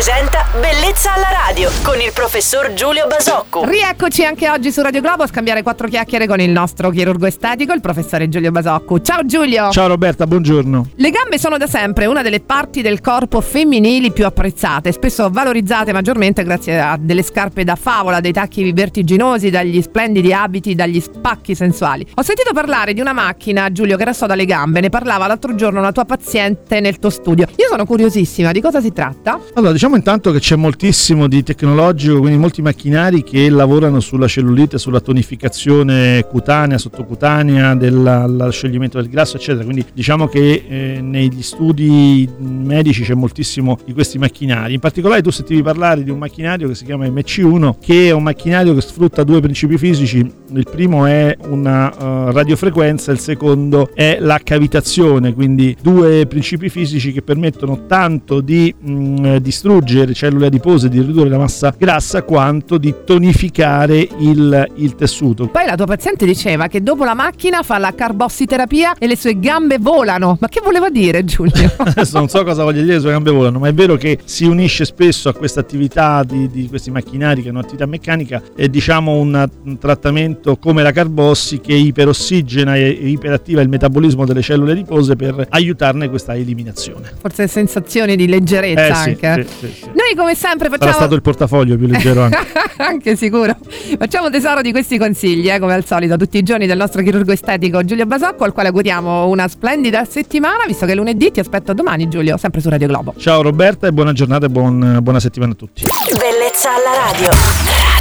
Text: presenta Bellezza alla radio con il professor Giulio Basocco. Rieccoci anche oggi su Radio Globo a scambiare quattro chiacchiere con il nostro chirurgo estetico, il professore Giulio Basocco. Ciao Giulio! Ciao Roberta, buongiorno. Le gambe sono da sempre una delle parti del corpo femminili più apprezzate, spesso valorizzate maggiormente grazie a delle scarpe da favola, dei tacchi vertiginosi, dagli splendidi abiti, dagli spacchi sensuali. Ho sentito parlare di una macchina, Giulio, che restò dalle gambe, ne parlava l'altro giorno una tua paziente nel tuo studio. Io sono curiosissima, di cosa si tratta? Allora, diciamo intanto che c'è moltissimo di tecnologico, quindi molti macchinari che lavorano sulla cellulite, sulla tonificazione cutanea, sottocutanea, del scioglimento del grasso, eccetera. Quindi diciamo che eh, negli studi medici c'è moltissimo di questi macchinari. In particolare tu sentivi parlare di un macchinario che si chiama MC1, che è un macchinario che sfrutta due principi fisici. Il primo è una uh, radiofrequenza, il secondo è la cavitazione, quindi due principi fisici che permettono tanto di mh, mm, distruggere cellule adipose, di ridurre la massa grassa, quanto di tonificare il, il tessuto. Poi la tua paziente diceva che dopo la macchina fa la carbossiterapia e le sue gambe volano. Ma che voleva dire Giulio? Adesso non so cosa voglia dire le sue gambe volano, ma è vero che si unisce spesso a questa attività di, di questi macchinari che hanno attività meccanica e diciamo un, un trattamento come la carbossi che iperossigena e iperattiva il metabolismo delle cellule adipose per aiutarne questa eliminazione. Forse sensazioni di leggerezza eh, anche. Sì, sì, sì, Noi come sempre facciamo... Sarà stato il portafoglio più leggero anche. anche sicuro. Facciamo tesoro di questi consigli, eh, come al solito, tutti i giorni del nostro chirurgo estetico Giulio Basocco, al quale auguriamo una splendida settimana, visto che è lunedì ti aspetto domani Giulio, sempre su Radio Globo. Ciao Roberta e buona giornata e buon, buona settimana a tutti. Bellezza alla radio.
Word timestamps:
presenta 0.00 0.46
Bellezza 0.58 1.12
alla 1.12 1.28
radio 1.46 1.70
con 1.82 2.00
il 2.00 2.10
professor 2.14 2.72
Giulio 2.72 3.06
Basocco. 3.06 3.66
Rieccoci 3.66 4.24
anche 4.24 4.48
oggi 4.48 4.72
su 4.72 4.80
Radio 4.80 5.02
Globo 5.02 5.24
a 5.24 5.26
scambiare 5.26 5.62
quattro 5.62 5.88
chiacchiere 5.88 6.26
con 6.26 6.40
il 6.40 6.48
nostro 6.48 6.88
chirurgo 6.88 7.26
estetico, 7.26 7.74
il 7.74 7.82
professore 7.82 8.30
Giulio 8.30 8.50
Basocco. 8.50 9.02
Ciao 9.02 9.26
Giulio! 9.26 9.70
Ciao 9.70 9.88
Roberta, 9.88 10.26
buongiorno. 10.26 10.92
Le 10.96 11.10
gambe 11.10 11.38
sono 11.38 11.58
da 11.58 11.66
sempre 11.66 12.06
una 12.06 12.22
delle 12.22 12.40
parti 12.40 12.80
del 12.80 13.02
corpo 13.02 13.42
femminili 13.42 14.10
più 14.10 14.24
apprezzate, 14.24 14.90
spesso 14.90 15.28
valorizzate 15.30 15.92
maggiormente 15.92 16.44
grazie 16.44 16.80
a 16.80 16.96
delle 16.98 17.22
scarpe 17.22 17.62
da 17.64 17.76
favola, 17.76 18.20
dei 18.20 18.32
tacchi 18.32 18.72
vertiginosi, 18.72 19.50
dagli 19.50 19.82
splendidi 19.82 20.32
abiti, 20.32 20.74
dagli 20.74 20.98
spacchi 20.98 21.54
sensuali. 21.54 22.06
Ho 22.14 22.22
sentito 22.22 22.54
parlare 22.54 22.94
di 22.94 23.02
una 23.02 23.12
macchina, 23.12 23.70
Giulio, 23.70 23.98
che 23.98 24.04
restò 24.06 24.24
dalle 24.24 24.46
gambe, 24.46 24.80
ne 24.80 24.88
parlava 24.88 25.26
l'altro 25.26 25.54
giorno 25.54 25.78
una 25.78 25.92
tua 25.92 26.06
paziente 26.06 26.80
nel 26.80 26.98
tuo 26.98 27.10
studio. 27.10 27.46
Io 27.56 27.66
sono 27.68 27.84
curiosissima, 27.84 28.50
di 28.50 28.62
cosa 28.62 28.80
si 28.80 28.94
tratta? 28.94 29.38
Allora, 29.54 29.72
diciamo 29.72 29.88
intanto 29.96 30.32
che 30.32 30.38
c'è 30.38 30.56
moltissimo 30.56 31.26
di 31.26 31.42
tecnologico, 31.42 32.18
quindi 32.18 32.38
molti 32.38 32.62
macchinari 32.62 33.22
che 33.22 33.48
lavorano 33.48 34.00
sulla 34.00 34.26
cellulite, 34.26 34.78
sulla 34.78 35.00
tonificazione 35.00 36.24
cutanea, 36.28 36.78
sottocutanea, 36.78 37.74
del 37.74 38.48
scioglimento 38.50 39.00
del 39.00 39.08
grasso, 39.08 39.36
eccetera. 39.36 39.64
Quindi 39.64 39.84
diciamo 39.92 40.26
che 40.26 40.64
eh, 40.68 41.00
negli 41.00 41.42
studi 41.42 42.28
medici 42.38 43.02
c'è 43.02 43.14
moltissimo 43.14 43.78
di 43.84 43.92
questi 43.92 44.18
macchinari. 44.18 44.74
In 44.74 44.80
particolare 44.80 45.22
tu 45.22 45.30
sentivi 45.30 45.62
parlare 45.62 46.02
di 46.02 46.10
un 46.10 46.18
macchinario 46.18 46.68
che 46.68 46.74
si 46.74 46.84
chiama 46.84 47.06
MC1, 47.06 47.74
che 47.80 48.08
è 48.08 48.10
un 48.10 48.22
macchinario 48.22 48.74
che 48.74 48.80
sfrutta 48.80 49.24
due 49.24 49.40
principi 49.40 49.78
fisici. 49.78 50.18
Il 50.52 50.66
primo 50.70 51.06
è 51.06 51.36
una 51.48 51.88
uh, 51.88 52.32
radiofrequenza, 52.32 53.12
il 53.12 53.18
secondo 53.18 53.90
è 53.94 54.18
la 54.20 54.40
cavitazione, 54.42 55.32
quindi 55.32 55.76
due 55.80 56.26
principi 56.26 56.68
fisici 56.68 57.12
che 57.12 57.22
permettono 57.22 57.86
tanto 57.86 58.40
di 58.40 58.74
mh, 58.78 58.92
mm, 58.92 59.36
distruggere 59.80 60.14
cellule 60.14 60.46
adipose, 60.46 60.88
di 60.88 61.00
ridurre 61.00 61.28
la 61.28 61.38
massa 61.38 61.74
grassa, 61.76 62.22
quanto 62.22 62.78
di 62.78 62.94
tonificare 63.04 64.06
il, 64.18 64.72
il 64.76 64.94
tessuto. 64.94 65.48
Poi 65.48 65.64
la 65.66 65.74
tua 65.74 65.86
paziente 65.86 66.24
diceva 66.26 66.68
che 66.68 66.82
dopo 66.82 67.04
la 67.04 67.14
macchina 67.14 67.62
fa 67.62 67.78
la 67.78 67.92
carbossiterapia 67.94 68.94
e 68.98 69.06
le 69.06 69.16
sue 69.16 69.38
gambe 69.38 69.78
volano. 69.78 70.36
Ma 70.40 70.48
che 70.48 70.60
voleva 70.62 70.90
dire 70.90 71.24
Giulio? 71.24 71.72
Adesso 71.76 72.18
non 72.18 72.28
so 72.28 72.44
cosa 72.44 72.62
voglia 72.62 72.82
dire 72.82 72.94
le 72.94 73.00
sue 73.00 73.10
gambe 73.10 73.30
volano, 73.30 73.58
ma 73.58 73.68
è 73.68 73.74
vero 73.74 73.96
che 73.96 74.18
si 74.24 74.44
unisce 74.44 74.84
spesso 74.84 75.28
a 75.28 75.34
questa 75.34 75.60
attività 75.60 76.22
di, 76.24 76.48
di 76.48 76.68
questi 76.68 76.90
macchinari 76.90 77.42
che 77.42 77.48
hanno 77.48 77.60
attività 77.60 77.86
meccanica 77.86 78.42
e 78.54 78.68
diciamo 78.68 79.16
un, 79.16 79.48
un 79.64 79.78
trattamento 79.78 80.56
come 80.56 80.82
la 80.82 80.92
carbossi 80.92 81.60
che 81.60 81.72
iperossigena 81.72 82.76
e 82.76 82.88
iperattiva 82.88 83.60
il 83.60 83.68
metabolismo 83.68 84.24
delle 84.24 84.42
cellule 84.42 84.72
adipose 84.72 85.16
per 85.16 85.46
aiutarne 85.48 86.08
questa 86.08 86.34
eliminazione. 86.34 87.12
Forse 87.18 87.46
sensazioni 87.46 88.16
di 88.16 88.26
leggerezza 88.26 89.04
eh, 89.04 89.10
anche. 89.10 89.46
Sì, 89.46 89.48
sì, 89.48 89.66
sì, 89.66 89.69
Noi 89.86 90.14
come 90.16 90.34
sempre 90.34 90.68
facciamo... 90.68 90.90
Sarà 90.90 91.02
stato 91.02 91.14
il 91.14 91.22
portafoglio 91.22 91.76
più 91.76 91.86
leggero 91.86 92.22
anche. 92.22 92.38
anche 92.78 93.16
sicuro. 93.16 93.56
Facciamo 93.98 94.30
tesoro 94.30 94.60
di 94.60 94.70
questi 94.70 94.98
consigli, 94.98 95.50
eh, 95.50 95.58
come 95.58 95.74
al 95.74 95.84
solito, 95.84 96.16
tutti 96.16 96.38
i 96.38 96.42
giorni 96.42 96.66
del 96.66 96.76
nostro 96.76 97.02
chirurgo 97.02 97.32
estetico 97.32 97.84
Giulio 97.84 98.06
Basocco, 98.06 98.44
al 98.44 98.52
quale 98.52 98.68
auguriamo 98.68 99.26
una 99.28 99.48
splendida 99.48 100.04
settimana, 100.04 100.64
visto 100.66 100.86
che 100.86 100.92
è 100.92 100.94
lunedì 100.94 101.30
ti 101.30 101.40
aspetto 101.40 101.72
domani 101.72 102.08
Giulio, 102.08 102.36
sempre 102.36 102.60
su 102.60 102.68
Radio 102.68 102.88
Globo. 102.88 103.14
Ciao 103.16 103.42
Roberta 103.42 103.86
e 103.86 103.92
buona 103.92 104.12
giornata 104.12 104.46
e 104.46 104.48
buon, 104.48 104.98
buona 105.02 105.20
settimana 105.20 105.52
a 105.52 105.56
tutti. 105.56 105.84
Bellezza 106.12 106.70
alla 106.74 107.10
radio. 107.10 107.99